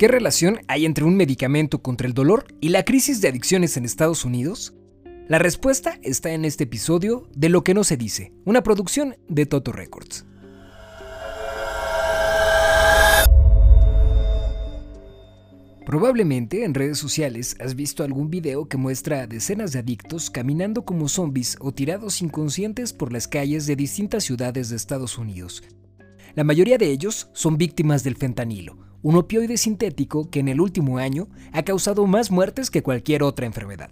[0.00, 3.84] ¿Qué relación hay entre un medicamento contra el dolor y la crisis de adicciones en
[3.84, 4.72] Estados Unidos?
[5.28, 9.44] La respuesta está en este episodio de Lo que no se dice, una producción de
[9.44, 10.24] Toto Records.
[15.84, 20.86] Probablemente en redes sociales has visto algún video que muestra a decenas de adictos caminando
[20.86, 25.62] como zombies o tirados inconscientes por las calles de distintas ciudades de Estados Unidos.
[26.34, 30.98] La mayoría de ellos son víctimas del fentanilo, un opioide sintético que en el último
[30.98, 33.90] año ha causado más muertes que cualquier otra enfermedad.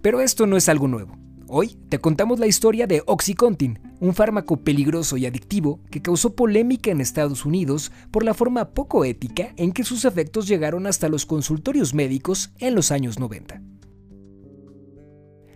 [0.00, 1.18] Pero esto no es algo nuevo.
[1.50, 6.90] Hoy te contamos la historia de Oxycontin, un fármaco peligroso y adictivo que causó polémica
[6.90, 11.24] en Estados Unidos por la forma poco ética en que sus efectos llegaron hasta los
[11.24, 13.62] consultorios médicos en los años 90.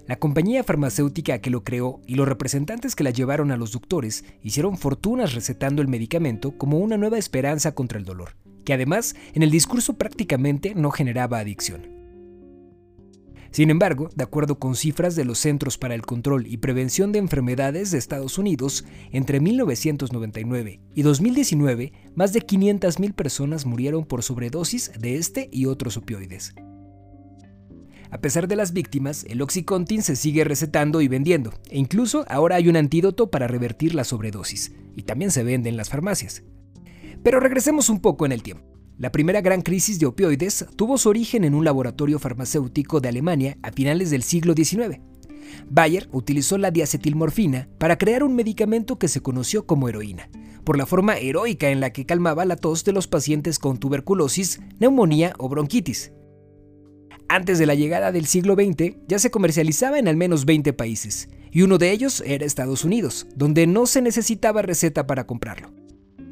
[0.06, 4.24] La compañía farmacéutica que lo creó y los representantes que la llevaron a los doctores
[4.42, 8.34] hicieron fortunas recetando el medicamento como una nueva esperanza contra el dolor
[8.64, 11.92] que además en el discurso prácticamente no generaba adicción.
[13.52, 17.18] Sin embargo, de acuerdo con cifras de los Centros para el Control y Prevención de
[17.18, 24.90] Enfermedades de Estados Unidos, entre 1999 y 2019, más de 500.000 personas murieron por sobredosis
[24.98, 26.54] de este y otros opioides.
[28.10, 32.56] A pesar de las víctimas, el Oxycontin se sigue recetando y vendiendo, e incluso ahora
[32.56, 36.42] hay un antídoto para revertir la sobredosis, y también se vende en las farmacias.
[37.22, 38.64] Pero regresemos un poco en el tiempo.
[38.98, 43.58] La primera gran crisis de opioides tuvo su origen en un laboratorio farmacéutico de Alemania
[43.62, 45.00] a finales del siglo XIX.
[45.68, 50.28] Bayer utilizó la diacetilmorfina para crear un medicamento que se conoció como heroína,
[50.64, 54.60] por la forma heroica en la que calmaba la tos de los pacientes con tuberculosis,
[54.78, 56.12] neumonía o bronquitis.
[57.28, 61.28] Antes de la llegada del siglo XX ya se comercializaba en al menos 20 países,
[61.50, 65.81] y uno de ellos era Estados Unidos, donde no se necesitaba receta para comprarlo.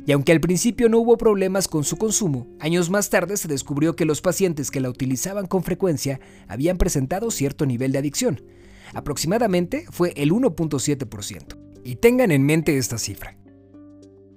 [0.07, 3.97] Y aunque al principio no hubo problemas con su consumo, años más tarde se descubrió
[3.97, 8.43] que los pacientes que la utilizaban con frecuencia habían presentado cierto nivel de adicción.
[8.95, 11.57] Aproximadamente fue el 1.7%.
[11.85, 13.37] Y tengan en mente esta cifra.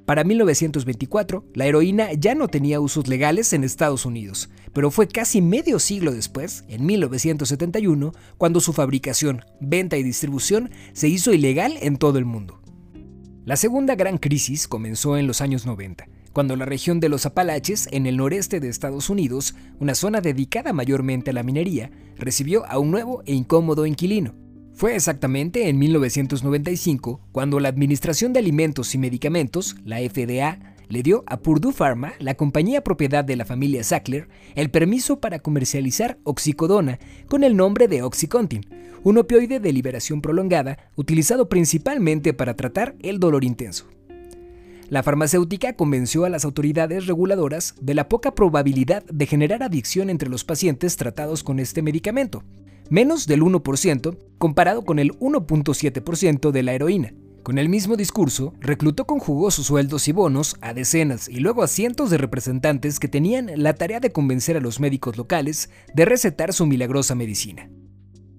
[0.06, 5.42] Para 1924, la heroína ya no tenía usos legales en Estados Unidos, pero fue casi
[5.42, 11.96] medio siglo después, en 1971, cuando su fabricación, venta y distribución se hizo ilegal en
[11.96, 12.63] todo el mundo.
[13.46, 17.90] La segunda gran crisis comenzó en los años 90, cuando la región de los Apalaches,
[17.92, 22.80] en el noreste de Estados Unidos, una zona dedicada mayormente a la minería, recibió a
[22.80, 24.34] un nuevo e incómodo inquilino.
[24.74, 31.24] Fue exactamente en 1995 cuando la Administración de Alimentos y Medicamentos, la FDA, le dio
[31.26, 37.00] a Purdue Pharma, la compañía propiedad de la familia Sackler, el permiso para comercializar oxicodona
[37.28, 38.64] con el nombre de Oxycontin,
[39.04, 43.88] un opioide de liberación prolongada utilizado principalmente para tratar el dolor intenso.
[44.88, 50.30] La farmacéutica convenció a las autoridades reguladoras de la poca probabilidad de generar adicción entre
[50.30, 52.44] los pacientes tratados con este medicamento,
[52.92, 57.14] menos del 1% comparado con el 1.7% de la heroína.
[57.44, 61.68] Con el mismo discurso, reclutó con jugosos sueldos y bonos a decenas y luego a
[61.68, 66.54] cientos de representantes que tenían la tarea de convencer a los médicos locales de recetar
[66.54, 67.70] su milagrosa medicina.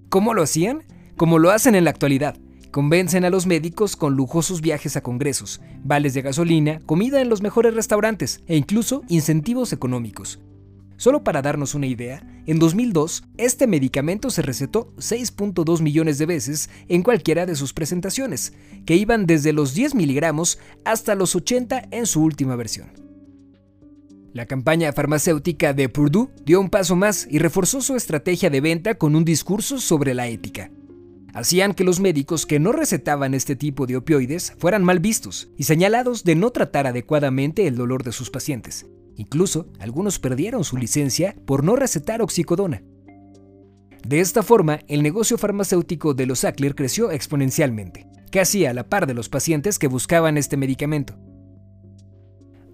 [0.09, 0.85] ¿Cómo lo hacían?
[1.17, 2.35] Como lo hacen en la actualidad.
[2.71, 7.43] Convencen a los médicos con lujosos viajes a congresos, vales de gasolina, comida en los
[7.43, 10.39] mejores restaurantes e incluso incentivos económicos.
[10.97, 16.69] Solo para darnos una idea, en 2002 este medicamento se recetó 6.2 millones de veces
[16.87, 18.53] en cualquiera de sus presentaciones,
[18.85, 22.89] que iban desde los 10 miligramos hasta los 80 en su última versión.
[24.31, 28.95] La campaña farmacéutica de Purdue dio un paso más y reforzó su estrategia de venta
[28.95, 30.71] con un discurso sobre la ética.
[31.33, 35.63] Hacían que los médicos que no recetaban este tipo de opioides fueran mal vistos y
[35.63, 38.85] señalados de no tratar adecuadamente el dolor de sus pacientes.
[39.15, 42.83] Incluso algunos perdieron su licencia por no recetar oxicodona.
[44.05, 49.07] De esta forma, el negocio farmacéutico de los Sackler creció exponencialmente, casi a la par
[49.07, 51.17] de los pacientes que buscaban este medicamento.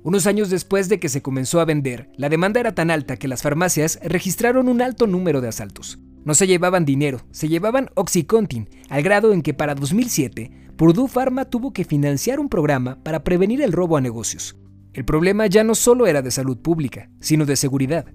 [0.03, 3.27] Unos años después de que se comenzó a vender, la demanda era tan alta que
[3.27, 5.99] las farmacias registraron un alto número de asaltos.
[6.25, 11.45] No se llevaban dinero, se llevaban Oxycontin, al grado en que para 2007, Purdue Pharma
[11.45, 14.55] tuvo que financiar un programa para prevenir el robo a negocios.
[14.93, 18.05] El problema ya no solo era de salud pública, sino de seguridad.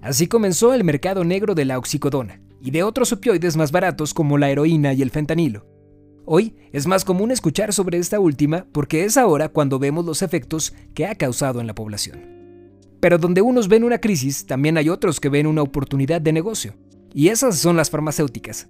[0.00, 4.38] Así comenzó el mercado negro de la oxicodona y de otros opioides más baratos como
[4.38, 5.66] la heroína y el fentanilo.
[6.24, 10.74] Hoy es más común escuchar sobre esta última porque es ahora cuando vemos los efectos
[10.94, 12.34] que ha causado en la población.
[13.00, 16.74] Pero donde unos ven una crisis, también hay otros que ven una oportunidad de negocio.
[17.12, 18.68] Y esas son las farmacéuticas.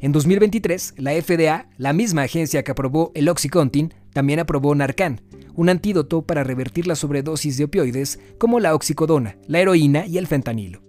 [0.00, 5.20] En 2023, la FDA, la misma agencia que aprobó el Oxycontin, también aprobó Narcan,
[5.54, 10.26] un antídoto para revertir la sobredosis de opioides como la oxicodona, la heroína y el
[10.26, 10.82] fentanilo.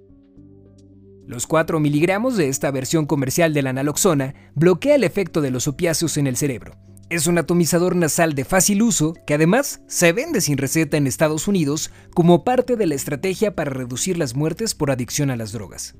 [1.26, 5.68] Los 4 miligramos de esta versión comercial de la naloxona bloquea el efecto de los
[5.68, 6.76] opiáceos en el cerebro.
[7.10, 11.48] Es un atomizador nasal de fácil uso que además se vende sin receta en Estados
[11.48, 15.96] Unidos como parte de la estrategia para reducir las muertes por adicción a las drogas.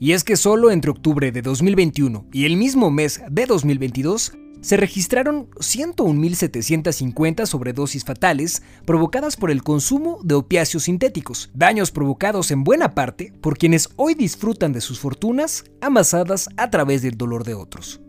[0.00, 4.32] Y es que solo entre octubre de 2021 y el mismo mes de 2022
[4.64, 12.64] se registraron 101.750 sobredosis fatales provocadas por el consumo de opiáceos sintéticos, daños provocados en
[12.64, 17.52] buena parte por quienes hoy disfrutan de sus fortunas amasadas a través del dolor de
[17.52, 18.00] otros.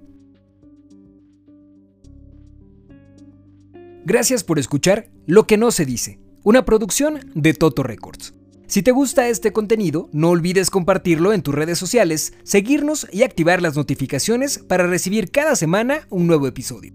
[4.05, 8.33] Gracias por escuchar Lo que no se dice, una producción de Toto Records.
[8.67, 13.61] Si te gusta este contenido, no olvides compartirlo en tus redes sociales, seguirnos y activar
[13.61, 16.93] las notificaciones para recibir cada semana un nuevo episodio.